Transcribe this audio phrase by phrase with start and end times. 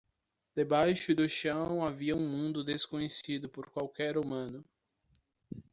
[0.55, 4.65] Debaixo do chão havia um mundo desconhecido por qualquer humano.